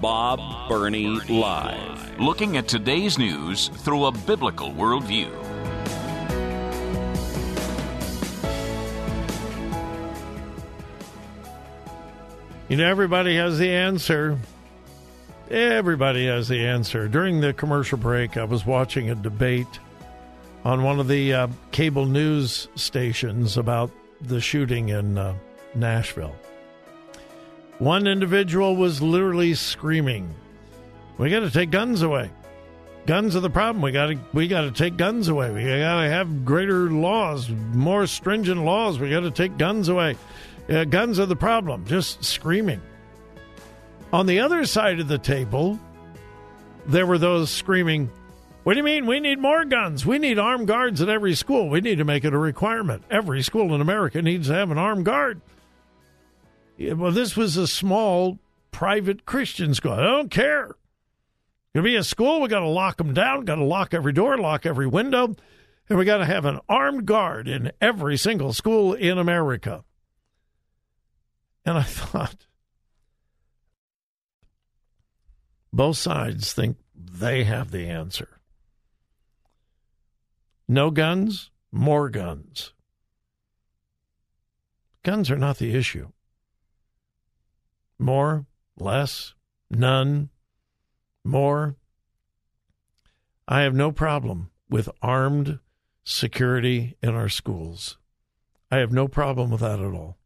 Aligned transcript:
Bob 0.00 0.68
Burney 0.68 1.06
Live. 1.28 2.20
Looking 2.20 2.56
at 2.56 2.68
today's 2.68 3.18
news 3.18 3.68
through 3.68 4.04
a 4.04 4.12
biblical 4.12 4.70
worldview. 4.70 5.28
You 12.68 12.76
know, 12.76 12.86
everybody 12.86 13.34
has 13.36 13.58
the 13.58 13.70
answer. 13.70 14.38
Everybody 15.50 16.26
has 16.26 16.46
the 16.48 16.64
answer. 16.64 17.08
During 17.08 17.40
the 17.40 17.52
commercial 17.52 17.98
break, 17.98 18.36
I 18.36 18.44
was 18.44 18.64
watching 18.64 19.10
a 19.10 19.16
debate 19.16 19.80
on 20.64 20.84
one 20.84 21.00
of 21.00 21.08
the 21.08 21.32
uh, 21.32 21.48
cable 21.72 22.06
news 22.06 22.68
stations 22.76 23.56
about 23.56 23.90
the 24.20 24.40
shooting 24.40 24.90
in 24.90 25.18
uh, 25.18 25.34
Nashville. 25.74 26.36
One 27.78 28.06
individual 28.06 28.74
was 28.76 29.00
literally 29.00 29.54
screaming, 29.54 30.34
"We 31.16 31.30
got 31.30 31.40
to 31.40 31.50
take 31.50 31.70
guns 31.70 32.02
away. 32.02 32.30
Guns 33.06 33.36
are 33.36 33.40
the 33.40 33.50
problem. 33.50 33.82
We 33.82 33.92
got 33.92 34.06
to 34.06 34.18
we 34.32 34.48
got 34.48 34.62
to 34.62 34.70
take 34.70 34.96
guns 34.96 35.28
away. 35.28 35.50
We 35.50 35.62
got 35.62 36.02
to 36.02 36.08
have 36.08 36.44
greater 36.44 36.90
laws, 36.90 37.48
more 37.48 38.06
stringent 38.06 38.64
laws. 38.64 38.98
We 38.98 39.10
got 39.10 39.20
to 39.20 39.30
take 39.30 39.56
guns 39.56 39.88
away. 39.88 40.16
Uh, 40.68 40.84
guns 40.84 41.18
are 41.18 41.26
the 41.26 41.36
problem." 41.36 41.86
Just 41.86 42.24
screaming. 42.24 42.80
On 44.12 44.26
the 44.26 44.40
other 44.40 44.64
side 44.64 45.00
of 45.00 45.08
the 45.08 45.18
table, 45.18 45.78
there 46.86 47.06
were 47.06 47.18
those 47.18 47.50
screaming, 47.50 48.10
What 48.64 48.74
do 48.74 48.78
you 48.78 48.84
mean? 48.84 49.06
We 49.06 49.20
need 49.20 49.38
more 49.38 49.64
guns. 49.64 50.04
We 50.04 50.18
need 50.18 50.38
armed 50.38 50.66
guards 50.66 51.00
at 51.00 51.08
every 51.08 51.34
school. 51.34 51.68
We 51.68 51.80
need 51.80 51.98
to 51.98 52.04
make 52.04 52.24
it 52.24 52.32
a 52.34 52.38
requirement. 52.38 53.02
Every 53.10 53.42
school 53.42 53.74
in 53.74 53.80
America 53.80 54.20
needs 54.20 54.48
to 54.48 54.54
have 54.54 54.70
an 54.70 54.78
armed 54.78 55.04
guard. 55.04 55.40
Well, 56.78 57.12
this 57.12 57.36
was 57.36 57.56
a 57.56 57.66
small 57.66 58.38
private 58.70 59.26
Christian 59.26 59.74
school. 59.74 59.92
I 59.92 60.02
don't 60.02 60.30
care. 60.30 60.76
Gonna 61.74 61.84
be 61.84 61.96
a 61.96 62.04
school. 62.04 62.40
We 62.40 62.48
got 62.48 62.60
to 62.60 62.68
lock 62.68 62.96
them 62.96 63.14
down. 63.14 63.44
Got 63.44 63.56
to 63.56 63.64
lock 63.64 63.94
every 63.94 64.12
door, 64.12 64.38
lock 64.38 64.64
every 64.64 64.86
window, 64.86 65.34
and 65.88 65.98
we 65.98 66.04
got 66.04 66.18
to 66.18 66.24
have 66.24 66.44
an 66.44 66.60
armed 66.68 67.06
guard 67.06 67.48
in 67.48 67.72
every 67.80 68.16
single 68.16 68.52
school 68.52 68.94
in 68.94 69.18
America. 69.18 69.84
And 71.64 71.76
I 71.76 71.82
thought, 71.84 72.46
both 75.72 75.98
sides 75.98 76.52
think 76.52 76.76
they 76.94 77.44
have 77.44 77.70
the 77.70 77.86
answer. 77.88 78.40
No 80.68 80.90
guns, 80.90 81.50
more 81.72 82.08
guns. 82.08 82.72
Guns 85.02 85.30
are 85.30 85.38
not 85.38 85.58
the 85.58 85.74
issue. 85.74 86.10
More, 87.98 88.46
less, 88.78 89.34
none, 89.70 90.30
more. 91.24 91.76
I 93.46 93.62
have 93.62 93.74
no 93.74 93.92
problem 93.92 94.50
with 94.68 94.88
armed 95.02 95.58
security 96.04 96.96
in 97.02 97.14
our 97.14 97.28
schools. 97.28 97.98
I 98.70 98.78
have 98.78 98.92
no 98.92 99.08
problem 99.08 99.50
with 99.50 99.60
that 99.60 99.80
at 99.80 99.92
all. 99.92 100.16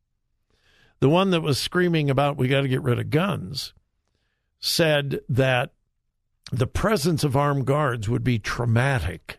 The 1.01 1.09
one 1.09 1.31
that 1.31 1.41
was 1.41 1.59
screaming 1.59 2.11
about 2.11 2.37
we 2.37 2.49
got 2.49 2.61
to 2.61 2.69
get 2.69 2.83
rid 2.83 2.99
of 2.99 3.11
guns 3.11 3.73
said 4.61 5.21
that 5.29 5.73
the 6.53 6.67
presence 6.67 7.25
of 7.25 7.37
armed 7.37 7.67
guards 7.67 8.09
would 8.09 8.23
be 8.23 8.39
traumatic. 8.39 9.39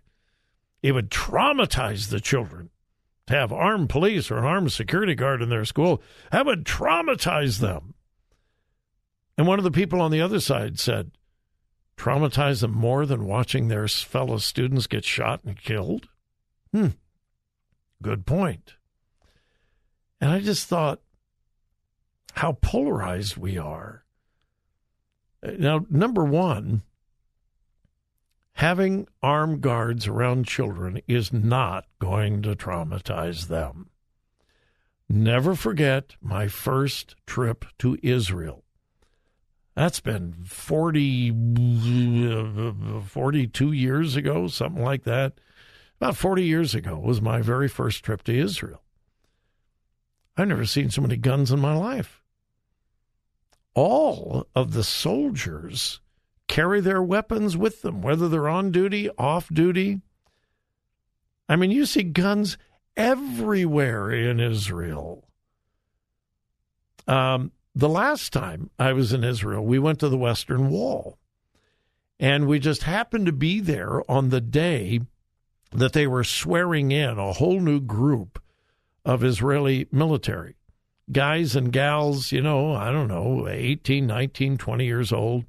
It 0.82 0.92
would 0.92 1.10
traumatize 1.10 2.10
the 2.10 2.20
children 2.20 2.70
to 3.28 3.34
have 3.34 3.54
armed 3.54 3.90
police 3.90 4.30
or 4.30 4.38
an 4.38 4.46
armed 4.46 4.72
security 4.72 5.16
guard 5.16 5.42
in 5.42 5.50
their 5.50 5.64
school. 5.64 6.02
That 6.32 6.46
would 6.46 6.66
traumatize 6.66 7.60
them. 7.60 7.94
And 9.38 9.48
one 9.48 9.60
of 9.60 9.64
the 9.64 9.72
people 9.72 10.02
on 10.02 10.12
the 10.12 10.22
other 10.22 10.40
side 10.40 10.80
said, 10.80 11.12
traumatize 11.98 12.62
them 12.62 12.72
more 12.72 13.06
than 13.06 13.26
watching 13.26 13.68
their 13.68 13.88
fellow 13.88 14.38
students 14.38 14.88
get 14.88 15.06
shot 15.06 15.42
and 15.44 15.58
killed? 15.58 16.08
Hmm. 16.72 16.90
Good 18.02 18.26
point. 18.26 18.76
And 20.20 20.32
I 20.32 20.40
just 20.40 20.68
thought 20.68 21.02
how 22.34 22.54
polarized 22.54 23.38
we 23.38 23.58
are. 23.58 24.04
Now, 25.44 25.86
number 25.90 26.24
one, 26.24 26.84
having 28.54 29.08
armed 29.22 29.62
guards 29.62 30.08
around 30.08 30.48
children 30.48 31.02
is 31.08 31.34
not 31.34 31.86
going 32.00 32.42
to 32.44 32.56
traumatize 32.56 33.48
them. 33.48 33.90
Never 35.10 35.54
forget 35.54 36.16
my 36.22 36.48
first 36.48 37.16
trip 37.28 37.66
to 37.80 37.98
Israel. 38.02 38.63
That's 39.76 40.00
been 40.00 40.34
40, 40.46 41.32
42 43.08 43.72
years 43.72 44.16
ago, 44.16 44.48
something 44.48 44.84
like 44.84 45.04
that. 45.04 45.34
About 46.00 46.16
40 46.16 46.44
years 46.44 46.76
ago 46.76 47.00
was 47.00 47.22
my 47.22 47.42
very 47.42 47.68
first 47.68 48.04
trip 48.04 48.24
to 48.24 48.38
Israel. 48.38 48.84
I've 50.38 50.48
never 50.48 50.66
seen 50.66 50.90
so 50.90 51.02
many 51.02 51.18
guns 51.18 51.52
in 51.52 51.60
my 51.60 51.76
life 51.76 52.24
all 53.74 54.48
of 54.56 54.74
the 54.74 54.84
soldiers 54.84 56.00
carry 56.48 56.82
their 56.82 57.02
weapons 57.02 57.58
with 57.58 57.82
them, 57.82 58.02
whether 58.02 58.30
they're 58.30 58.50
on 58.50 58.72
duty, 58.72 59.10
off 59.18 59.50
duty. 59.50 60.02
I 61.50 61.56
mean, 61.56 61.72
you 61.72 61.86
see 61.86 62.04
guns 62.04 62.58
everywhere 62.96 64.12
in 64.12 64.40
Israel. 64.40 65.28
Um, 67.08 67.52
the 67.76 67.90
last 67.90 68.34
time 68.34 68.70
I 68.78 68.94
was 68.94 69.14
in 69.14 69.24
Israel, 69.24 69.66
we 69.66 69.80
went 69.80 70.00
to 70.00 70.10
the 70.10 70.18
Western 70.18 70.70
Wall. 70.70 71.18
And 72.20 72.48
we 72.48 72.60
just 72.60 72.84
happened 72.84 73.26
to 73.26 73.32
be 73.32 73.60
there 73.60 74.10
on 74.10 74.30
the 74.30 74.40
day 74.40 75.02
that 75.72 75.94
they 75.94 76.08
were 76.08 76.24
swearing 76.24 76.92
in 76.92 77.18
a 77.18 77.34
whole 77.34 77.60
new 77.60 77.82
group 77.82 78.42
of 79.04 79.24
Israeli 79.24 79.88
military 79.92 80.56
guys 81.12 81.56
and 81.56 81.72
gals, 81.72 82.32
you 82.32 82.42
know, 82.42 82.74
I 82.74 82.92
don't 82.92 83.08
know, 83.08 83.48
18, 83.48 84.08
19, 84.08 84.58
20 84.58 84.86
years 84.86 85.12
old. 85.12 85.46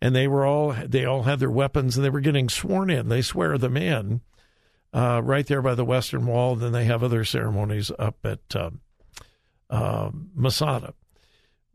And 0.00 0.14
they 0.14 0.28
were 0.28 0.46
all, 0.46 0.72
they 0.72 1.04
all 1.04 1.24
had 1.24 1.40
their 1.40 1.50
weapons 1.50 1.96
and 1.96 2.04
they 2.04 2.10
were 2.10 2.20
getting 2.20 2.48
sworn 2.48 2.88
in. 2.88 3.08
They 3.08 3.22
swear 3.22 3.58
them 3.58 3.76
in 3.76 4.20
uh, 4.92 5.20
right 5.24 5.46
there 5.46 5.62
by 5.62 5.74
the 5.74 5.84
Western 5.84 6.26
Wall. 6.26 6.54
Then 6.54 6.72
they 6.72 6.84
have 6.84 7.02
other 7.02 7.24
ceremonies 7.24 7.90
up 7.98 8.16
at 8.24 8.40
uh, 8.54 8.70
uh, 9.68 10.10
Masada. 10.34 10.94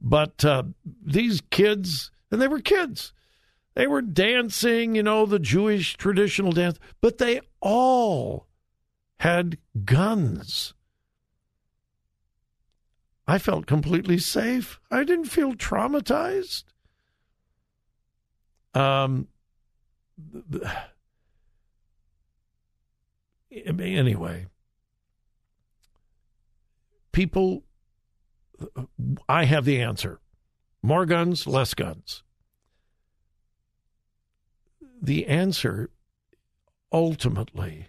But 0.03 0.43
uh, 0.43 0.63
these 1.03 1.41
kids, 1.49 2.11
and 2.29 2.41
they 2.41 2.49
were 2.49 2.59
kids, 2.59 3.13
they 3.73 3.87
were 3.87 4.01
dancing, 4.01 4.95
you 4.95 5.03
know, 5.03 5.25
the 5.25 5.39
Jewish 5.39 5.95
traditional 5.95 6.51
dance, 6.51 6.77
but 6.99 7.17
they 7.17 7.39
all 7.61 8.47
had 9.19 9.57
guns. 9.85 10.73
I 13.25 13.37
felt 13.37 13.65
completely 13.65 14.17
safe. 14.17 14.81
I 14.91 15.05
didn't 15.05 15.25
feel 15.25 15.53
traumatized. 15.53 16.65
Um, 18.73 19.29
anyway, 23.51 24.47
people, 27.13 27.63
I 29.27 29.45
have 29.45 29.65
the 29.65 29.81
answer 29.81 30.19
more 30.83 31.05
guns, 31.05 31.47
less 31.47 31.73
guns. 31.73 32.23
The 35.01 35.27
answer 35.27 35.89
ultimately 36.91 37.87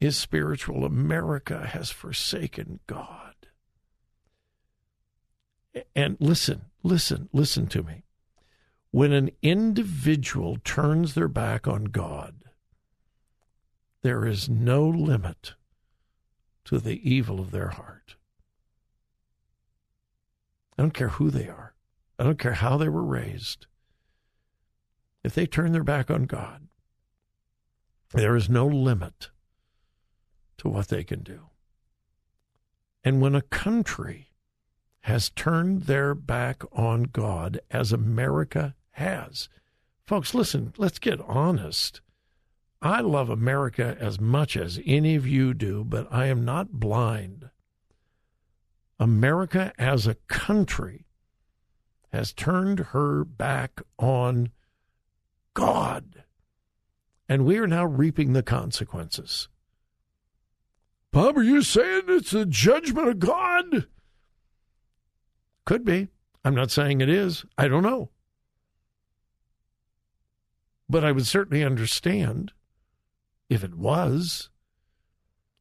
is 0.00 0.16
spiritual. 0.16 0.84
America 0.84 1.66
has 1.66 1.90
forsaken 1.90 2.78
God. 2.86 3.34
And 5.94 6.16
listen, 6.20 6.62
listen, 6.82 7.28
listen 7.32 7.66
to 7.68 7.82
me. 7.82 8.04
When 8.92 9.12
an 9.12 9.30
individual 9.42 10.58
turns 10.64 11.14
their 11.14 11.28
back 11.28 11.68
on 11.68 11.84
God, 11.84 12.36
there 14.02 14.26
is 14.26 14.48
no 14.48 14.88
limit 14.88 15.54
to 16.64 16.78
the 16.78 17.00
evil 17.08 17.40
of 17.40 17.50
their 17.50 17.68
heart. 17.68 18.16
I 20.80 20.82
don't 20.82 20.94
care 20.94 21.08
who 21.08 21.28
they 21.30 21.46
are. 21.46 21.74
I 22.18 22.22
don't 22.22 22.38
care 22.38 22.54
how 22.54 22.78
they 22.78 22.88
were 22.88 23.04
raised. 23.04 23.66
If 25.22 25.34
they 25.34 25.44
turn 25.44 25.72
their 25.72 25.84
back 25.84 26.10
on 26.10 26.22
God, 26.22 26.68
there 28.14 28.34
is 28.34 28.48
no 28.48 28.66
limit 28.66 29.28
to 30.56 30.70
what 30.70 30.88
they 30.88 31.04
can 31.04 31.22
do. 31.22 31.50
And 33.04 33.20
when 33.20 33.34
a 33.34 33.42
country 33.42 34.30
has 35.00 35.28
turned 35.28 35.82
their 35.82 36.14
back 36.14 36.62
on 36.72 37.02
God, 37.02 37.60
as 37.70 37.92
America 37.92 38.74
has, 38.92 39.50
folks, 40.06 40.32
listen, 40.32 40.72
let's 40.78 40.98
get 40.98 41.20
honest. 41.28 42.00
I 42.80 43.02
love 43.02 43.28
America 43.28 43.98
as 44.00 44.18
much 44.18 44.56
as 44.56 44.80
any 44.86 45.14
of 45.14 45.26
you 45.26 45.52
do, 45.52 45.84
but 45.84 46.10
I 46.10 46.28
am 46.28 46.42
not 46.42 46.80
blind. 46.80 47.49
America 49.00 49.72
as 49.78 50.06
a 50.06 50.16
country 50.28 51.06
has 52.12 52.32
turned 52.32 52.78
her 52.78 53.24
back 53.24 53.80
on 53.98 54.50
God. 55.54 56.24
And 57.28 57.46
we 57.46 57.56
are 57.58 57.66
now 57.66 57.86
reaping 57.86 58.34
the 58.34 58.42
consequences. 58.42 59.48
Bob, 61.12 61.38
are 61.38 61.42
you 61.42 61.62
saying 61.62 62.02
it's 62.08 62.34
a 62.34 62.44
judgment 62.44 63.08
of 63.08 63.18
God? 63.18 63.86
Could 65.64 65.84
be. 65.84 66.08
I'm 66.44 66.54
not 66.54 66.70
saying 66.70 67.00
it 67.00 67.08
is. 67.08 67.44
I 67.56 67.68
don't 67.68 67.82
know. 67.82 68.10
But 70.88 71.04
I 71.04 71.12
would 71.12 71.26
certainly 71.26 71.64
understand 71.64 72.52
if 73.48 73.64
it 73.64 73.74
was. 73.74 74.49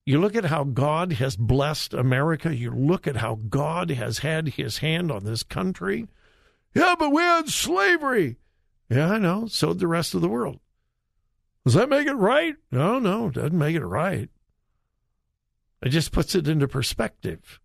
You 0.10 0.20
look 0.20 0.36
at 0.36 0.46
how 0.46 0.64
God 0.64 1.14
has 1.14 1.36
blessed 1.36 1.94
America. 1.94 2.56
You 2.56 2.72
look 2.72 3.06
at 3.06 3.18
how 3.18 3.36
God 3.48 3.92
has 3.92 4.18
had 4.18 4.48
his 4.48 4.80
hand 4.80 5.12
on 5.12 5.24
this 5.24 5.44
country. 5.44 6.08
Yeah, 6.74 6.96
but 6.98 7.12
we 7.12 7.22
had 7.22 7.48
slavery. 7.48 8.38
Yeah, 8.90 9.12
I 9.12 9.18
know. 9.20 9.46
So 9.46 9.68
did 9.68 9.78
the 9.78 9.88
rest 9.88 10.16
of 10.16 10.22
the 10.22 10.28
world. 10.28 10.62
Does 11.64 11.76
that 11.76 11.90
make 11.90 12.08
it 12.08 12.16
right? 12.16 12.56
No, 12.72 12.98
no, 12.98 13.28
it 13.28 13.36
doesn't 13.36 13.56
make 13.56 13.76
it 13.76 13.86
right. 13.86 14.32
It 15.84 15.90
just 15.90 16.12
puts 16.12 16.34
it 16.34 16.48
into 16.48 16.68
perspective. 16.68 17.60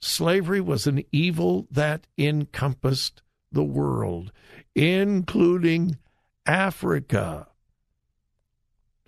Slavery 0.00 0.62
was 0.62 0.86
an 0.86 1.04
evil 1.12 1.66
that 1.70 2.06
encompassed 2.16 3.20
the 3.52 3.62
world, 3.62 4.32
including 4.74 5.98
Africa. 6.46 7.48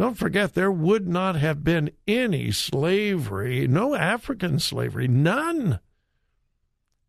Don't 0.00 0.16
forget, 0.16 0.54
there 0.54 0.72
would 0.72 1.06
not 1.06 1.36
have 1.36 1.62
been 1.62 1.90
any 2.08 2.52
slavery, 2.52 3.68
no 3.68 3.94
African 3.94 4.58
slavery, 4.58 5.06
none, 5.06 5.78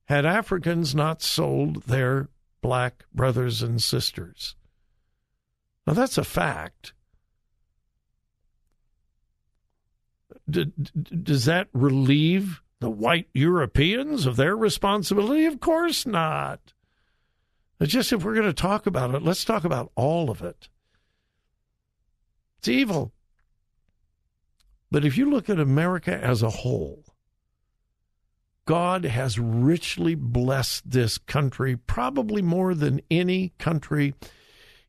had 0.07 0.25
Africans 0.25 0.93
not 0.93 1.21
sold 1.21 1.83
their 1.83 2.27
black 2.59 3.05
brothers 3.13 3.61
and 3.61 3.81
sisters. 3.81 4.57
Now, 5.87 5.93
that's 5.93 6.17
a 6.17 6.25
fact. 6.25 6.91
D- 10.49 10.73
does 11.23 11.45
that 11.45 11.69
relieve 11.71 12.61
the 12.81 12.89
white 12.89 13.29
Europeans 13.33 14.25
of 14.25 14.35
their 14.35 14.57
responsibility? 14.57 15.45
Of 15.45 15.61
course 15.61 16.05
not. 16.05 16.73
It's 17.79 17.93
just 17.93 18.11
if 18.11 18.25
we're 18.25 18.35
going 18.35 18.47
to 18.47 18.53
talk 18.53 18.85
about 18.85 19.15
it, 19.15 19.23
let's 19.23 19.45
talk 19.45 19.63
about 19.63 19.93
all 19.95 20.29
of 20.29 20.41
it. 20.41 20.67
It's 22.61 22.67
evil. 22.67 23.11
But 24.91 25.03
if 25.03 25.17
you 25.17 25.31
look 25.31 25.49
at 25.49 25.59
America 25.59 26.15
as 26.15 26.43
a 26.43 26.51
whole, 26.51 27.03
God 28.65 29.03
has 29.03 29.39
richly 29.39 30.13
blessed 30.13 30.91
this 30.91 31.17
country, 31.17 31.75
probably 31.75 32.43
more 32.43 32.75
than 32.75 33.01
any 33.09 33.53
country 33.57 34.13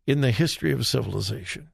in 0.06 0.20
the 0.20 0.32
history 0.32 0.70
of 0.70 0.86
civilization. 0.86 1.70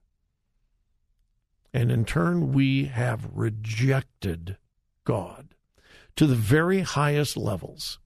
And 1.74 1.90
in 1.90 2.04
turn, 2.04 2.52
we 2.52 2.84
have 2.84 3.28
rejected 3.32 4.56
God 5.02 5.56
to 6.14 6.28
the 6.28 6.36
very 6.36 6.82
highest 6.82 7.36
levels. 7.36 7.98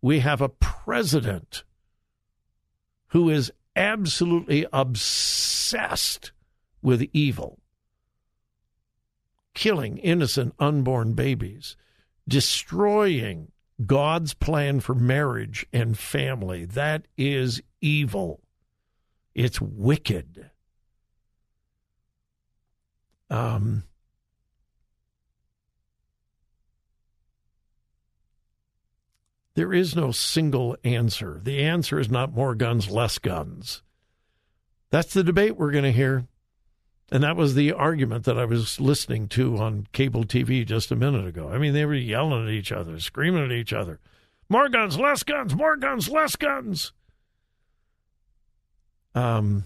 We 0.00 0.20
have 0.20 0.40
a 0.40 0.48
president 0.48 1.64
who 3.08 3.28
is 3.28 3.50
absolutely 3.74 4.66
obsessed 4.72 6.30
with 6.82 7.02
evil, 7.12 7.58
killing 9.54 9.98
innocent 9.98 10.54
unborn 10.58 11.14
babies, 11.14 11.76
destroying 12.28 13.50
God's 13.84 14.32
plan 14.34 14.80
for 14.80 14.94
marriage 14.94 15.66
and 15.72 15.98
family. 15.98 16.64
That 16.64 17.06
is 17.16 17.60
evil. 17.80 18.40
It's 19.34 19.60
wicked. 19.60 20.50
Um, 23.28 23.82
there 29.54 29.72
is 29.72 29.96
no 29.96 30.10
single 30.10 30.76
answer. 30.84 31.40
The 31.42 31.62
answer 31.62 31.98
is 31.98 32.10
not 32.10 32.32
more 32.32 32.54
guns, 32.54 32.88
less 32.88 33.18
guns. 33.18 33.82
That's 34.90 35.12
the 35.12 35.24
debate 35.24 35.56
we're 35.56 35.72
going 35.72 35.84
to 35.84 35.92
hear. 35.92 36.26
And 37.10 37.22
that 37.22 37.36
was 37.36 37.54
the 37.54 37.72
argument 37.72 38.24
that 38.24 38.38
I 38.38 38.44
was 38.44 38.80
listening 38.80 39.28
to 39.28 39.58
on 39.58 39.86
cable 39.92 40.24
TV 40.24 40.66
just 40.66 40.90
a 40.90 40.96
minute 40.96 41.26
ago. 41.26 41.48
I 41.48 41.58
mean, 41.58 41.72
they 41.72 41.84
were 41.84 41.94
yelling 41.94 42.48
at 42.48 42.52
each 42.52 42.72
other, 42.72 42.98
screaming 42.98 43.44
at 43.44 43.52
each 43.52 43.72
other. 43.72 44.00
More 44.48 44.68
guns, 44.68 44.98
less 44.98 45.22
guns, 45.22 45.54
more 45.54 45.76
guns, 45.76 46.08
less 46.08 46.34
guns. 46.34 46.92
Um, 49.14 49.64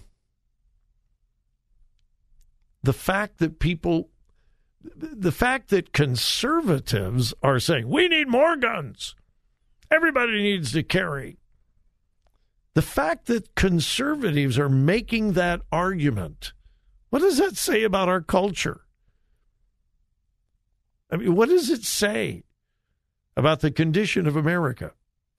the 2.83 2.93
fact 2.93 3.39
that 3.39 3.59
people, 3.59 4.09
the 4.83 5.31
fact 5.31 5.69
that 5.69 5.93
conservatives 5.93 7.33
are 7.43 7.59
saying, 7.59 7.89
we 7.89 8.07
need 8.07 8.27
more 8.27 8.55
guns, 8.55 9.15
everybody 9.89 10.41
needs 10.41 10.71
to 10.73 10.83
carry. 10.83 11.37
The 12.73 12.81
fact 12.81 13.25
that 13.25 13.53
conservatives 13.55 14.57
are 14.57 14.69
making 14.69 15.33
that 15.33 15.61
argument, 15.71 16.53
what 17.11 17.19
does 17.19 17.37
that 17.37 17.57
say 17.57 17.83
about 17.83 18.09
our 18.09 18.21
culture? 18.21 18.81
I 21.11 21.17
mean, 21.17 21.35
what 21.35 21.49
does 21.49 21.69
it 21.69 21.83
say 21.83 22.45
about 23.35 23.59
the 23.59 23.69
condition 23.69 24.27
of 24.27 24.37
America? 24.37 24.93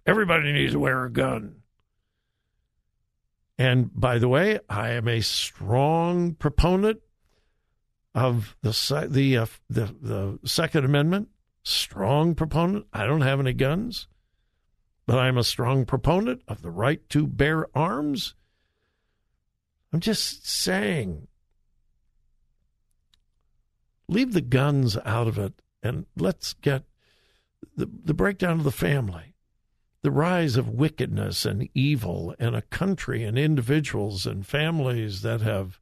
Everybody 0.05 0.53
needs 0.53 0.73
to 0.73 0.79
wear 0.79 1.05
a 1.05 1.11
gun. 1.11 1.63
And 3.57 3.91
by 3.99 4.19
the 4.19 4.29
way, 4.29 4.61
I 4.69 4.91
am 4.91 5.09
a 5.09 5.23
strong 5.23 6.35
proponent 6.35 7.01
of 8.15 8.55
the 8.61 9.07
the 9.09 9.39
uh, 9.39 9.47
the, 9.71 9.95
the 10.01 10.39
Second 10.45 10.85
Amendment. 10.85 11.29
Strong 11.63 12.35
proponent. 12.35 12.87
I 12.93 13.07
don't 13.07 13.21
have 13.23 13.41
any 13.41 13.55
guns, 13.55 14.09
but 15.07 15.19
I'm 15.19 15.39
a 15.39 15.45
strong 15.45 15.87
proponent 15.87 16.43
of 16.49 16.61
the 16.61 16.71
right 16.71 17.09
to 17.11 17.27
bear 17.27 17.67
arms. 17.75 18.35
I'm 19.93 20.01
just 20.01 20.47
saying, 20.47 21.29
leave 24.13 24.33
the 24.33 24.41
guns 24.41 24.97
out 25.05 25.27
of 25.27 25.39
it, 25.39 25.55
and 25.83 26.07
let's 26.17 26.53
get 26.55 26.85
the 27.77 27.89
the 28.05 28.15
breakdown 28.15 28.59
of 28.59 28.65
the 28.65 28.71
family 28.71 29.33
the 30.03 30.11
rise 30.11 30.57
of 30.57 30.69
wickedness 30.69 31.45
and 31.47 31.69
evil 31.75 32.35
in 32.39 32.55
a 32.55 32.63
country 32.63 33.23
and 33.23 33.39
individuals 33.39 34.27
and 34.27 34.45
families 34.45 35.23
that 35.23 35.41
have 35.41 35.81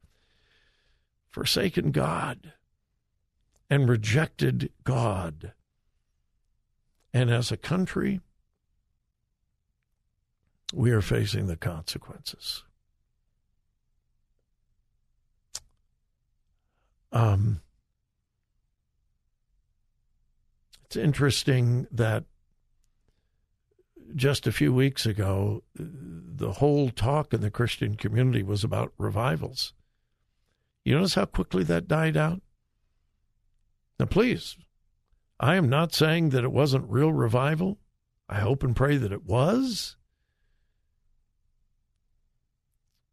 forsaken 1.27 1.91
God 1.91 2.53
and 3.69 3.89
rejected 3.89 4.71
God. 4.83 5.53
And 7.13 7.31
as 7.31 7.51
a 7.51 7.57
country, 7.57 8.21
we 10.71 10.91
are 10.91 11.01
facing 11.01 11.47
the 11.47 11.57
consequences. 11.57 12.63
Um, 17.11 17.61
it's 20.91 20.97
interesting 20.97 21.87
that 21.89 22.25
just 24.13 24.45
a 24.45 24.51
few 24.51 24.73
weeks 24.73 25.05
ago, 25.05 25.63
the 25.73 26.51
whole 26.51 26.89
talk 26.89 27.33
in 27.33 27.39
the 27.39 27.49
Christian 27.49 27.95
community 27.95 28.43
was 28.43 28.65
about 28.65 28.91
revivals. 28.97 29.71
You 30.83 30.95
notice 30.95 31.15
how 31.15 31.23
quickly 31.23 31.63
that 31.63 31.87
died 31.87 32.17
out? 32.17 32.41
Now, 34.01 34.05
please, 34.07 34.57
I 35.39 35.55
am 35.55 35.69
not 35.69 35.93
saying 35.93 36.31
that 36.31 36.43
it 36.43 36.51
wasn't 36.51 36.91
real 36.91 37.13
revival. 37.13 37.77
I 38.27 38.39
hope 38.39 38.61
and 38.61 38.75
pray 38.75 38.97
that 38.97 39.13
it 39.13 39.23
was. 39.23 39.95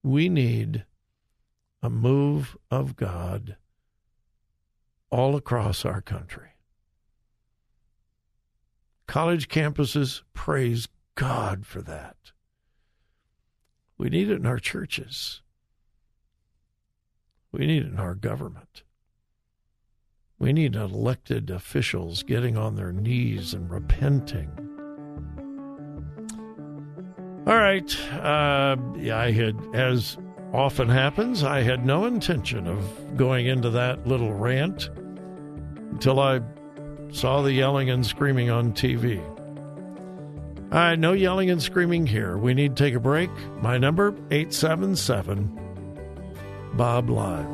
We 0.03 0.29
need 0.29 0.85
a 1.81 1.89
move 1.89 2.57
of 2.73 2.97
God 2.97 3.57
all 5.11 5.37
across 5.37 5.85
our 5.85 6.01
country. 6.01 6.49
College 9.09 9.49
campuses, 9.49 10.21
praise 10.35 10.87
God 11.15 11.65
for 11.65 11.81
that. 11.81 12.15
We 13.97 14.11
need 14.11 14.29
it 14.29 14.37
in 14.37 14.47
our 14.47 14.59
churches. 14.59 15.41
We 17.51 17.67
need 17.67 17.85
it 17.85 17.93
in 17.93 17.99
our 17.99 18.15
government. 18.15 18.83
We 20.39 20.53
need 20.53 20.77
elected 20.77 21.49
officials 21.49 22.23
getting 22.23 22.59
on 22.59 22.77
their 22.77 22.93
knees 22.93 23.55
and 23.55 23.71
repenting. 23.71 24.51
All 27.47 27.57
right. 27.57 28.13
Uh, 28.13 28.77
yeah, 28.99 29.19
I 29.19 29.33
had, 29.33 29.57
as 29.73 30.19
often 30.53 30.91
happens, 30.91 31.43
I 31.43 31.63
had 31.63 31.85
no 31.85 32.05
intention 32.05 32.67
of 32.67 33.17
going 33.17 33.47
into 33.47 33.71
that 33.71 34.07
little 34.07 34.35
rant 34.35 34.91
until 35.93 36.21
I 36.21 36.41
saw 37.11 37.43
the 37.43 37.53
yelling 37.53 37.91
and 37.91 38.07
screaming 38.07 38.51
on 38.51 38.73
TV. 38.73 39.21
All 40.71 40.79
right, 40.79 40.99
no 40.99 41.13
yelling 41.13 41.51
and 41.51 41.63
screaming 41.63 42.07
here. 42.07 42.37
We 42.37 42.53
need 42.53 42.77
to 42.77 42.85
take 42.85 42.95
a 42.95 43.01
break. 43.01 43.31
My 43.63 43.79
number, 43.79 44.09
877 44.31 45.59
Bob 46.75 47.09
Live. 47.09 47.47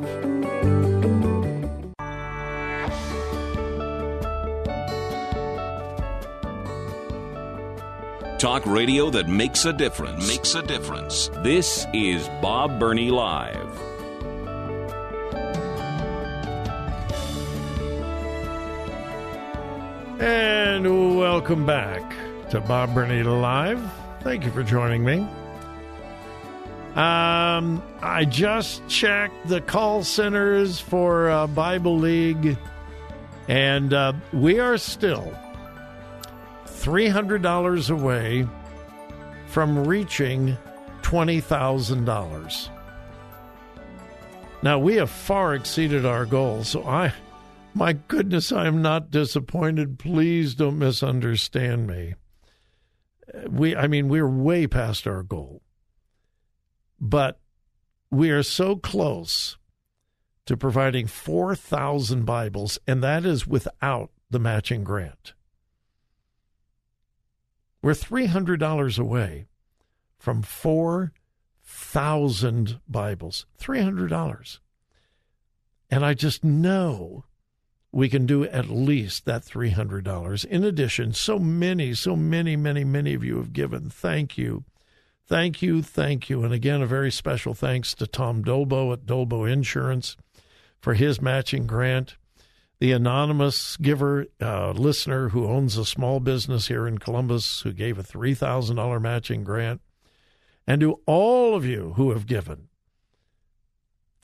Talk 8.39 8.67
radio 8.67 9.09
that 9.11 9.29
makes 9.29 9.65
a 9.65 9.73
difference. 9.73 10.29
Makes 10.29 10.55
a 10.55 10.63
difference. 10.63 11.31
This 11.43 11.87
is 11.95 12.29
Bob 12.43 12.79
Burney 12.79 13.11
Live. 13.11 13.94
And 20.25 21.19
welcome 21.19 21.67
back 21.67 22.01
to 22.49 22.59
Bob 22.59 22.95
Burney 22.95 23.23
Live. 23.23 23.79
Thank 24.23 24.47
you 24.47 24.51
for 24.53 24.63
joining 24.63 25.05
me. 25.05 25.19
Um, 26.95 27.83
I 28.01 28.25
just 28.25 28.89
checked 28.89 29.49
the 29.49 29.61
call 29.61 30.03
centers 30.03 30.81
for 30.81 31.29
uh, 31.29 31.47
Bible 31.49 31.99
League, 31.99 32.57
and 33.49 33.93
uh, 33.93 34.15
we 34.33 34.61
are 34.61 34.79
still 34.79 35.37
$300 36.69 37.91
away 37.91 38.49
from 39.49 39.87
reaching 39.87 40.57
$20,000. 41.03 42.69
Now, 44.63 44.79
we 44.79 44.95
have 44.95 45.11
far 45.11 45.55
exceeded 45.55 46.07
our 46.07 46.25
goal, 46.25 46.65
so 46.65 46.83
I, 46.85 47.13
my 47.75 47.93
goodness, 47.93 48.53
I 48.53 48.67
am 48.67 48.81
not 48.81 49.11
disappointed. 49.11 49.99
Please 49.99 50.55
don't 50.55 50.79
misunderstand 50.79 51.87
me. 51.87 52.15
We, 53.49 53.75
I 53.75 53.89
mean, 53.89 54.09
we're 54.09 54.29
way 54.29 54.67
past 54.67 55.07
our 55.07 55.23
goal, 55.23 55.63
but 57.01 57.41
we 58.11 58.31
are 58.31 58.43
so 58.43 58.77
close 58.77 59.57
to 60.47 60.57
providing 60.57 61.07
4,000 61.07 62.25
Bibles, 62.25 62.79
and 62.87 63.03
that 63.03 63.25
is 63.25 63.47
without 63.47 64.11
the 64.31 64.39
matching 64.39 64.85
grant. 64.85 65.33
We're 67.83 67.93
$300 67.93 68.99
away 68.99 69.47
from 70.19 70.43
4,000 70.43 72.81
Bibles. 72.89 73.47
$300. 73.61 74.59
And 75.91 76.05
I 76.05 76.15
just 76.15 76.43
know 76.43 77.25
we 77.95 78.09
can 78.09 78.27
do 78.27 78.45
at 78.45 78.69
least 78.69 79.25
that 79.25 79.43
$300. 79.43 80.45
In 80.45 80.65
addition, 80.65 81.13
so 81.13 81.39
many, 81.39 81.95
so 81.95 82.17
many, 82.17 82.57
many, 82.57 82.85
many 82.85 83.15
of 83.15 83.23
you 83.23 83.37
have 83.37 83.53
given. 83.53 83.89
Thank 83.89 84.37
you. 84.37 84.65
Thank 85.27 85.63
you. 85.63 85.83
Thank 85.83 86.29
you. 86.29 86.43
And 86.43 86.53
again, 86.53 86.83
a 86.83 86.87
very 86.87 87.13
special 87.13 87.55
thanks 87.55 87.95
to 87.95 88.07
Tom 88.07 88.43
Dolbo 88.45 88.93
at 88.93 89.07
Dolbo 89.07 89.51
Insurance 89.51 90.17
for 90.81 90.95
his 90.95 91.23
matching 91.23 91.67
grant 91.67 92.17
the 92.81 92.93
anonymous 92.93 93.77
giver, 93.77 94.27
uh, 94.43 94.73
listener 94.73 95.31
who 95.31 95.47
owns 95.47 95.77
a 95.77 95.85
small 95.85 96.21
business 96.21 96.67
here 96.69 96.87
in 96.87 96.99
Columbus 96.99 97.63
who 97.63 97.73
gave 97.73 97.99
a 97.99 98.03
$3,000 98.03 99.01
matching 99.01 99.45
grant, 99.45 99.81
and 100.67 100.81
to 100.81 101.01
all 101.07 101.55
of 101.55 101.65
you 101.65 101.95
who 101.97 102.11
have 102.11 102.27
given. 102.27 102.69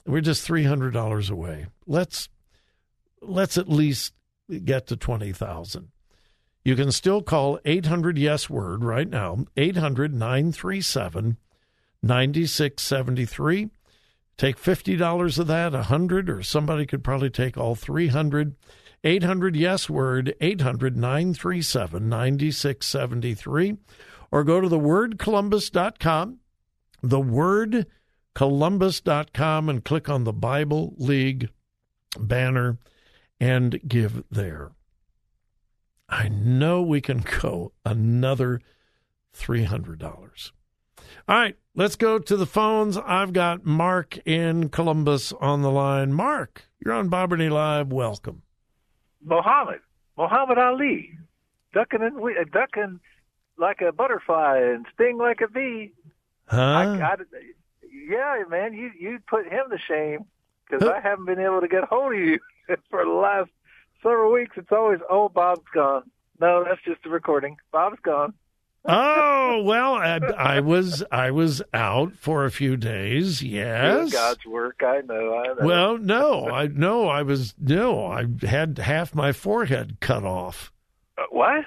We're 0.04 0.20
just 0.20 0.46
$300 0.46 1.30
away. 1.30 1.68
Let's 1.86 2.28
let's 3.20 3.58
at 3.58 3.68
least 3.68 4.14
get 4.64 4.86
to 4.88 4.96
20,000. 4.96 5.88
You 6.64 6.76
can 6.76 6.92
still 6.92 7.22
call 7.22 7.58
800 7.64 8.18
yes 8.18 8.50
word 8.50 8.84
right 8.84 9.08
now, 9.08 9.44
800 9.56 10.14
937 10.14 11.36
9673 12.02 13.70
Take 14.40 14.56
$50 14.56 15.38
of 15.38 15.46
that, 15.48 15.72
100 15.72 16.30
or 16.30 16.42
somebody 16.42 16.86
could 16.86 17.04
probably 17.04 17.28
take 17.28 17.58
all 17.58 17.74
300. 17.74 18.56
800 19.04 19.54
yes 19.54 19.90
word 19.90 20.34
800 20.40 20.96
937 20.96 22.08
9673 22.08 23.76
or 24.30 24.42
go 24.42 24.62
to 24.62 24.68
thewordcolumbus.com 24.70 26.38
thewordcolumbus.com 27.04 29.68
and 29.68 29.84
click 29.84 30.08
on 30.08 30.24
the 30.24 30.32
Bible 30.32 30.94
League 30.96 31.50
banner 32.18 32.78
and 33.40 33.80
give 33.88 34.22
there. 34.30 34.72
I 36.08 36.28
know 36.28 36.82
we 36.82 37.00
can 37.00 37.24
go 37.40 37.72
another 37.84 38.60
$300. 39.34 40.50
All 41.28 41.36
right, 41.36 41.56
let's 41.74 41.96
go 41.96 42.18
to 42.18 42.36
the 42.36 42.46
phones. 42.46 42.96
I've 42.96 43.32
got 43.32 43.64
Mark 43.64 44.18
in 44.26 44.68
Columbus 44.68 45.32
on 45.40 45.62
the 45.62 45.70
line. 45.70 46.12
Mark, 46.12 46.64
you're 46.84 46.94
on 46.94 47.08
Bob 47.08 47.30
Burney 47.30 47.48
Live. 47.48 47.92
Welcome. 47.92 48.42
Muhammad, 49.24 49.80
Muhammad 50.16 50.58
Ali, 50.58 51.12
ducking 51.72 52.02
and 52.02 52.50
ducking 52.52 53.00
like 53.58 53.80
a 53.80 53.92
butterfly 53.92 54.58
and 54.58 54.86
sting 54.94 55.18
like 55.18 55.40
a 55.40 55.48
bee. 55.48 55.92
Huh? 56.46 56.60
I, 56.60 57.02
I, 57.02 57.16
yeah, 58.08 58.42
man, 58.48 58.72
you 58.72 58.90
you 58.98 59.18
put 59.28 59.44
him 59.44 59.64
to 59.70 59.78
shame 59.78 60.24
because 60.70 60.88
I 60.88 61.00
haven't 61.00 61.26
been 61.26 61.40
able 61.40 61.60
to 61.60 61.68
get 61.68 61.84
hold 61.84 62.14
of 62.14 62.18
you 62.18 62.38
for 62.90 63.04
the 63.04 63.10
last 63.10 63.50
several 64.02 64.32
weeks. 64.32 64.56
It's 64.56 64.72
always, 64.72 65.00
oh, 65.10 65.28
Bob's 65.28 65.66
gone. 65.74 66.04
No, 66.40 66.64
that's 66.64 66.80
just 66.84 67.04
a 67.04 67.10
recording. 67.10 67.56
Bob's 67.72 67.98
gone 68.02 68.32
oh 68.86 69.62
well, 69.62 69.94
I, 69.94 70.16
I, 70.38 70.60
was 70.60 71.04
I 71.12 71.32
was 71.32 71.60
out 71.74 72.14
for 72.14 72.46
a 72.46 72.50
few 72.50 72.78
days. 72.78 73.42
Yes, 73.42 74.10
God's 74.10 74.46
work. 74.46 74.80
I 74.82 75.02
know. 75.02 75.34
I 75.34 75.48
know. 75.48 75.66
Well, 75.66 75.98
no, 75.98 76.46
I 76.48 76.66
no, 76.68 77.06
I 77.06 77.20
was 77.20 77.54
no. 77.60 78.06
I 78.06 78.24
had 78.40 78.78
half 78.78 79.14
my 79.14 79.32
forehead 79.32 79.98
cut 80.00 80.24
off. 80.24 80.72
Uh, 81.18 81.24
what? 81.30 81.64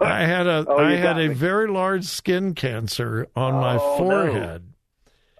I 0.00 0.24
had 0.24 0.46
a 0.46 0.64
oh, 0.68 0.78
I 0.78 0.92
had 0.92 1.18
a 1.18 1.34
very 1.34 1.66
large 1.66 2.04
skin 2.04 2.54
cancer 2.54 3.26
on 3.34 3.54
oh, 3.54 3.60
my 3.60 3.76
forehead. 3.76 4.62
No. 4.62 4.77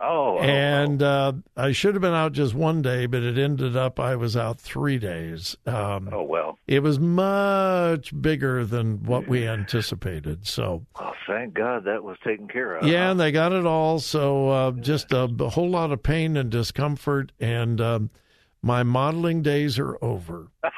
Oh, 0.00 0.38
and 0.38 1.02
uh, 1.02 1.32
I 1.56 1.72
should 1.72 1.94
have 1.94 2.02
been 2.02 2.14
out 2.14 2.32
just 2.32 2.54
one 2.54 2.82
day, 2.82 3.06
but 3.06 3.22
it 3.22 3.36
ended 3.36 3.76
up 3.76 3.98
I 3.98 4.14
was 4.14 4.36
out 4.36 4.60
three 4.60 4.98
days. 4.98 5.56
Um, 5.66 6.10
oh 6.12 6.22
well, 6.22 6.58
it 6.68 6.82
was 6.82 7.00
much 7.00 8.18
bigger 8.20 8.64
than 8.64 9.02
what 9.02 9.26
we 9.26 9.46
anticipated. 9.46 10.46
So, 10.46 10.86
oh, 11.00 11.12
thank 11.26 11.54
God 11.54 11.84
that 11.84 12.04
was 12.04 12.16
taken 12.24 12.46
care 12.46 12.76
of. 12.76 12.86
Yeah, 12.86 13.10
and 13.10 13.18
they 13.18 13.32
got 13.32 13.52
it 13.52 13.66
all. 13.66 13.98
So, 13.98 14.48
uh, 14.50 14.70
just 14.72 15.10
a, 15.12 15.24
a, 15.24 15.48
whole 15.48 15.70
lot 15.70 15.90
of 15.90 16.02
pain 16.02 16.36
and 16.36 16.48
discomfort, 16.48 17.32
and 17.40 17.80
um, 17.80 18.10
my 18.62 18.84
modeling 18.84 19.42
days 19.42 19.80
are 19.80 19.98
over. 20.00 20.48
uh, 20.62 20.68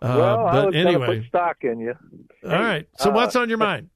but 0.00 0.10
I 0.10 0.64
was 0.64 0.74
anyway, 0.74 1.18
put 1.18 1.26
stock 1.26 1.56
in 1.60 1.80
you. 1.80 1.94
All 2.44 2.52
right. 2.52 2.88
So, 2.96 3.10
what's 3.10 3.36
on 3.36 3.50
your 3.50 3.58
mind? 3.58 3.90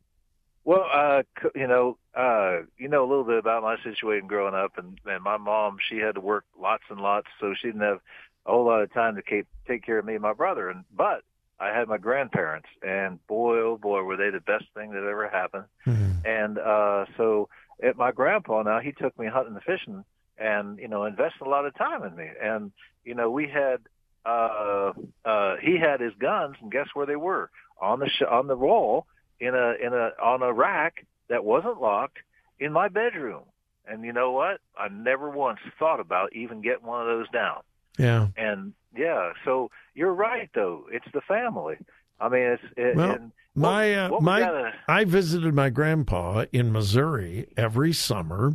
Well, 0.64 0.86
uh, 0.92 1.22
you 1.54 1.66
know, 1.66 1.98
uh, 2.14 2.60
you 2.78 2.88
know 2.88 3.04
a 3.04 3.08
little 3.08 3.24
bit 3.24 3.38
about 3.38 3.62
my 3.62 3.76
situation 3.82 4.28
growing 4.28 4.54
up, 4.54 4.78
and, 4.78 4.98
and 5.06 5.22
my 5.22 5.36
mom, 5.36 5.78
she 5.88 5.98
had 5.98 6.14
to 6.14 6.20
work 6.20 6.44
lots 6.60 6.84
and 6.88 7.00
lots, 7.00 7.26
so 7.40 7.54
she 7.60 7.68
didn't 7.68 7.82
have 7.82 7.98
a 8.46 8.52
whole 8.52 8.66
lot 8.66 8.82
of 8.82 8.92
time 8.92 9.16
to 9.16 9.22
keep, 9.22 9.46
take 9.66 9.84
care 9.84 9.98
of 9.98 10.04
me 10.04 10.14
and 10.14 10.22
my 10.22 10.32
brother. 10.32 10.68
And 10.68 10.84
but 10.96 11.22
I 11.58 11.68
had 11.76 11.88
my 11.88 11.98
grandparents, 11.98 12.68
and 12.82 13.24
boy, 13.26 13.58
oh 13.58 13.76
boy, 13.76 14.02
were 14.02 14.16
they 14.16 14.30
the 14.30 14.40
best 14.40 14.64
thing 14.74 14.90
that 14.92 14.98
ever 14.98 15.28
happened. 15.28 15.64
Mm-hmm. 15.86 16.26
And 16.26 16.58
uh, 16.58 17.06
so, 17.16 17.48
at 17.82 17.96
my 17.96 18.12
grandpa 18.12 18.62
now, 18.62 18.78
he 18.78 18.92
took 18.92 19.18
me 19.18 19.26
hunting 19.26 19.54
and 19.54 19.64
fishing, 19.64 20.04
and 20.38 20.78
you 20.78 20.88
know, 20.88 21.04
invested 21.04 21.44
a 21.44 21.50
lot 21.50 21.66
of 21.66 21.76
time 21.76 22.04
in 22.04 22.14
me. 22.14 22.28
And 22.40 22.70
you 23.04 23.16
know, 23.16 23.30
we 23.30 23.48
had 23.48 23.80
uh, 24.24 24.92
uh, 25.24 25.56
he 25.60 25.76
had 25.78 26.00
his 26.00 26.12
guns, 26.20 26.56
and 26.62 26.70
guess 26.70 26.86
where 26.94 27.06
they 27.06 27.16
were 27.16 27.50
on 27.80 27.98
the 27.98 28.08
sh- 28.08 28.30
on 28.30 28.46
the 28.46 28.56
wall 28.56 29.06
in 29.40 29.54
a 29.54 29.74
in 29.84 29.92
a 29.92 30.10
on 30.22 30.42
a 30.42 30.52
rack 30.52 31.06
that 31.28 31.44
wasn't 31.44 31.80
locked 31.80 32.18
in 32.58 32.72
my 32.72 32.88
bedroom. 32.88 33.42
And 33.86 34.04
you 34.04 34.12
know 34.12 34.30
what? 34.32 34.60
I 34.78 34.88
never 34.88 35.28
once 35.28 35.58
thought 35.78 35.98
about 36.00 36.32
even 36.34 36.60
getting 36.62 36.86
one 36.86 37.00
of 37.00 37.06
those 37.08 37.28
down. 37.30 37.62
Yeah. 37.98 38.28
And 38.36 38.72
yeah, 38.96 39.32
so 39.44 39.70
you're 39.94 40.14
right 40.14 40.48
though. 40.54 40.84
It's 40.90 41.06
the 41.12 41.20
family. 41.22 41.76
I 42.20 42.28
mean, 42.28 42.42
it's 42.42 42.62
it, 42.76 42.96
Well, 42.96 43.10
and 43.10 43.32
My 43.54 43.94
uh, 43.94 44.10
what 44.10 44.22
my 44.22 44.40
gotta- 44.40 44.72
I 44.86 45.04
visited 45.04 45.54
my 45.54 45.70
grandpa 45.70 46.44
in 46.52 46.72
Missouri 46.72 47.48
every 47.56 47.92
summer, 47.92 48.52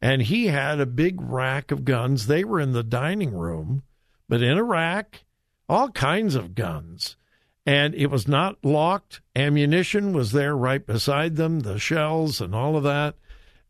and 0.00 0.22
he 0.22 0.46
had 0.46 0.78
a 0.80 0.86
big 0.86 1.20
rack 1.20 1.72
of 1.72 1.84
guns. 1.84 2.26
They 2.26 2.44
were 2.44 2.60
in 2.60 2.72
the 2.72 2.84
dining 2.84 3.34
room, 3.34 3.82
but 4.28 4.40
in 4.42 4.56
a 4.56 4.62
rack, 4.62 5.24
all 5.68 5.90
kinds 5.90 6.34
of 6.36 6.54
guns. 6.54 7.16
And 7.66 7.94
it 7.94 8.06
was 8.08 8.28
not 8.28 8.62
locked. 8.62 9.22
Ammunition 9.34 10.12
was 10.12 10.32
there 10.32 10.56
right 10.56 10.84
beside 10.86 11.36
them, 11.36 11.60
the 11.60 11.78
shells 11.78 12.40
and 12.40 12.54
all 12.54 12.76
of 12.76 12.82
that. 12.82 13.16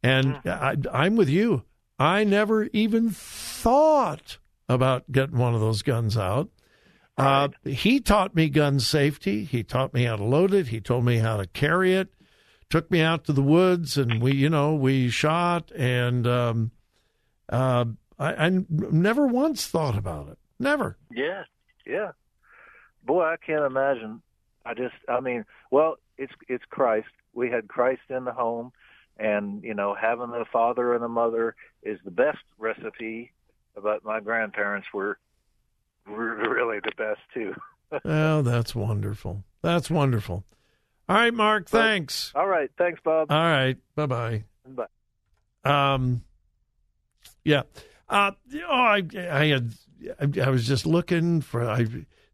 And 0.02 0.40
I, 0.44 0.76
I'm 0.92 1.16
with 1.16 1.28
you. 1.28 1.62
I 1.98 2.24
never 2.24 2.64
even 2.72 3.10
thought 3.10 4.38
about 4.68 5.10
getting 5.12 5.38
one 5.38 5.54
of 5.54 5.60
those 5.60 5.82
guns 5.82 6.16
out. 6.16 6.50
Uh, 7.16 7.48
he 7.64 8.00
taught 8.00 8.34
me 8.34 8.48
gun 8.48 8.80
safety. 8.80 9.44
He 9.44 9.62
taught 9.62 9.94
me 9.94 10.04
how 10.04 10.16
to 10.16 10.24
load 10.24 10.52
it. 10.52 10.68
He 10.68 10.80
told 10.80 11.04
me 11.04 11.18
how 11.18 11.36
to 11.36 11.46
carry 11.46 11.94
it. 11.94 12.12
Took 12.70 12.90
me 12.90 13.00
out 13.00 13.24
to 13.24 13.32
the 13.32 13.42
woods, 13.42 13.96
and 13.96 14.20
we, 14.20 14.34
you 14.34 14.50
know, 14.50 14.74
we 14.74 15.08
shot. 15.08 15.70
And 15.72 16.26
um, 16.26 16.72
uh, 17.48 17.84
I, 18.18 18.46
I 18.46 18.50
never 18.68 19.28
once 19.28 19.66
thought 19.66 19.96
about 19.96 20.28
it. 20.28 20.38
Never. 20.58 20.98
Yeah, 21.12 21.44
yeah. 21.86 22.12
Boy, 23.04 23.22
I 23.22 23.36
can't 23.36 23.64
imagine. 23.64 24.22
I 24.64 24.74
just, 24.74 24.94
I 25.08 25.20
mean, 25.20 25.44
well, 25.70 25.96
it's 26.16 26.32
it's 26.48 26.64
Christ. 26.70 27.08
We 27.32 27.50
had 27.50 27.68
Christ 27.68 28.02
in 28.08 28.24
the 28.24 28.32
home, 28.32 28.72
and 29.18 29.62
you 29.62 29.74
know, 29.74 29.94
having 29.94 30.30
a 30.30 30.44
father 30.46 30.94
and 30.94 31.04
a 31.04 31.08
mother 31.08 31.54
is 31.82 31.98
the 32.04 32.10
best 32.10 32.38
recipe. 32.58 33.32
But 33.80 34.04
my 34.04 34.20
grandparents 34.20 34.88
were 34.94 35.18
were 36.08 36.36
really 36.48 36.78
the 36.80 36.92
best 36.96 37.20
too. 37.32 37.54
oh, 38.04 38.42
that's 38.42 38.74
wonderful. 38.74 39.44
That's 39.62 39.90
wonderful. 39.90 40.44
All 41.08 41.16
right, 41.16 41.34
Mark. 41.34 41.68
Thanks. 41.68 42.32
All 42.34 42.46
right, 42.46 42.70
thanks, 42.78 43.00
Bob. 43.04 43.30
All 43.30 43.36
right. 43.42 43.76
Bye 43.94 44.06
bye. 44.06 44.44
Bye. 44.66 44.86
Um, 45.64 46.22
yeah. 47.44 47.62
Uh, 48.08 48.32
oh, 48.68 48.70
I, 48.70 49.02
I 49.16 49.46
had, 49.46 49.72
I, 50.20 50.40
I 50.40 50.50
was 50.50 50.66
just 50.66 50.86
looking 50.86 51.40
for. 51.40 51.68
I 51.68 51.86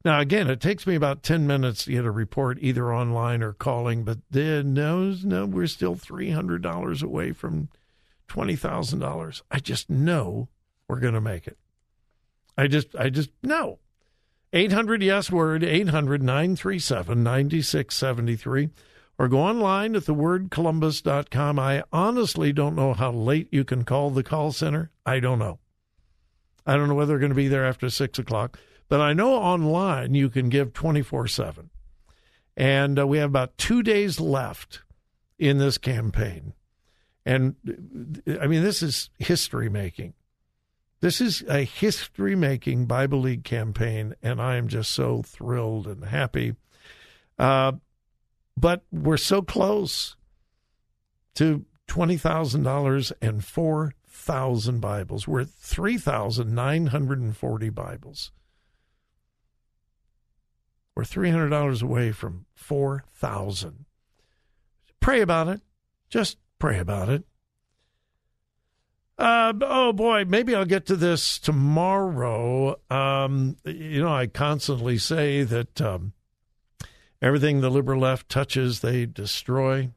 now 0.05 0.21
again, 0.21 0.49
it 0.49 0.61
takes 0.61 0.87
me 0.87 0.95
about 0.95 1.23
ten 1.23 1.47
minutes 1.47 1.85
to 1.85 1.93
get 1.93 2.05
a 2.05 2.11
report 2.11 2.59
either 2.61 2.93
online 2.93 3.43
or 3.43 3.53
calling, 3.53 4.05
but 4.05 4.19
then 4.31 4.75
no, 4.75 5.15
no, 5.25 5.47
we're 5.47 5.67
still 5.67 5.95
three 5.95 6.31
hundred 6.31 6.63
dollars 6.63 7.03
away 7.03 7.33
from 7.33 7.69
twenty 8.29 8.57
thousand 8.57 9.01
dollars. 9.01 9.43
I 9.51 9.59
just 9.59 9.91
know 9.91 10.49
we're 10.89 11.01
going 11.01 11.15
to 11.15 11.21
make 11.21 11.47
it. 11.47 11.57
I 12.59 12.67
just, 12.67 12.97
I 12.97 13.11
just 13.11 13.31
know. 13.43 13.79
800 14.53 15.03
yes 15.05 15.31
word 15.31 15.63
800 15.63 16.21
937 16.21 17.23
9673 17.23 18.71
or 19.21 19.29
go 19.29 19.39
online 19.39 19.95
at 19.95 20.03
thewordcolumbus.com. 20.03 21.59
I 21.59 21.85
honestly 21.93 22.53
don't 22.53 22.75
know 22.75 22.93
how 22.95 23.13
late 23.13 23.49
you 23.53 23.63
can 23.65 23.85
call 23.85 24.11
the 24.11 24.25
call 24.25 24.51
center. 24.51 24.91
I 25.07 25.21
don't 25.21 25.39
know. 25.39 25.61
I 26.67 26.77
don't 26.77 26.89
know 26.89 26.95
whether 26.95 27.13
they're 27.13 27.19
going 27.19 27.31
to 27.31 27.37
be 27.37 27.49
there 27.49 27.65
after 27.65 27.89
six 27.89 28.19
o'clock, 28.19 28.59
but 28.91 29.01
I 29.01 29.15
know 29.15 29.33
online 29.35 30.15
you 30.15 30.29
can 30.29 30.51
give 30.51 30.75
24 30.75 31.29
7. 31.29 31.71
And 32.57 32.99
uh, 32.99 33.07
we 33.07 33.19
have 33.19 33.31
about 33.31 33.57
two 33.57 33.85
days 33.85 34.19
left 34.19 34.83
in 35.39 35.59
this 35.59 35.79
campaign. 35.79 36.55
And 37.25 37.55
I 38.41 38.49
mean, 38.49 38.65
this 38.65 38.83
is 38.83 39.11
history 39.19 39.69
making. 39.71 40.15
This 41.01 41.21
is 41.21 41.45
a 41.49 41.63
history 41.63 42.35
making 42.35 42.87
Bible 42.87 43.21
League 43.21 43.45
campaign, 43.45 44.17
and 44.23 44.43
I 44.43 44.57
am 44.57 44.67
just 44.67 44.91
so 44.91 45.23
thrilled 45.23 45.87
and 45.87 46.05
happy. 46.05 46.57
Uh, 47.39 47.75
but 48.57 48.83
we're 48.91 49.17
so 49.17 49.41
close 49.41 50.17
to 51.37 51.65
$20,000 51.87 53.13
and 53.23 53.45
4,000 53.45 54.81
Bibles. 54.81 55.29
We're 55.29 55.43
at 55.43 55.49
3,940 55.49 57.71
Bibles. 57.71 58.33
We're 61.01 61.05
$300 61.05 61.83
away 61.83 62.13
from 62.13 62.45
4,000. 62.53 63.87
Pray 65.01 65.23
about 65.23 65.49
it. 65.49 65.63
Just 66.11 66.37
pray 66.59 66.79
about 66.79 67.09
it. 67.09 67.25
Uh, 69.19 69.55
oh 69.63 69.95
boy, 69.95 70.27
maybe 70.27 70.55
I'll 70.55 70.67
get 70.67 70.85
to 70.87 70.97
this 70.97 71.39
tomorrow. 71.39 72.79
Um, 72.91 73.57
you 73.65 74.03
know, 74.03 74.13
I 74.13 74.27
constantly 74.27 74.99
say 74.99 75.43
that 75.43 75.81
um, 75.81 76.13
everything 77.23 77.63
the 77.63 77.71
liberal 77.71 78.03
left 78.03 78.29
touches, 78.29 78.81
they 78.81 79.07
destroy. 79.07 79.89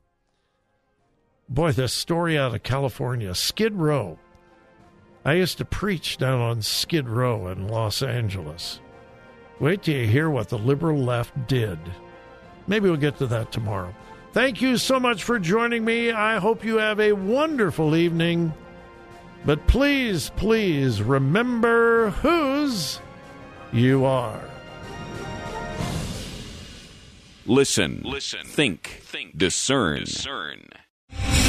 Boy, 1.49 1.73
this 1.73 1.91
story 1.91 2.37
out 2.37 2.55
of 2.55 2.63
California, 2.63 3.35
Skid 3.35 3.73
Row. 3.73 4.19
I 5.25 5.33
used 5.33 5.57
to 5.57 5.65
preach 5.65 6.17
down 6.17 6.39
on 6.39 6.61
Skid 6.61 7.09
Row 7.09 7.49
in 7.49 7.67
Los 7.67 8.01
Angeles. 8.01 8.79
Wait 9.63 9.81
till 9.81 9.95
you 9.95 10.05
hear 10.05 10.29
what 10.29 10.49
the 10.49 10.57
liberal 10.57 10.99
left 10.99 11.47
did. 11.47 11.79
Maybe 12.67 12.89
we'll 12.89 12.97
get 12.97 13.17
to 13.19 13.27
that 13.27 13.53
tomorrow. 13.53 13.95
Thank 14.33 14.61
you 14.61 14.75
so 14.77 14.99
much 14.99 15.23
for 15.23 15.39
joining 15.39 15.85
me. 15.85 16.11
I 16.11 16.37
hope 16.37 16.65
you 16.65 16.79
have 16.79 16.99
a 16.99 17.13
wonderful 17.13 17.95
evening. 17.95 18.51
But 19.45 19.65
please, 19.65 20.31
please 20.35 21.01
remember 21.01 22.09
whose 22.09 22.99
you 23.71 24.03
are. 24.03 24.41
Listen. 27.45 28.01
Listen. 28.03 28.45
Think. 28.45 28.99
Think. 29.01 29.37
Discern. 29.37 30.01
Discern. 30.01 30.67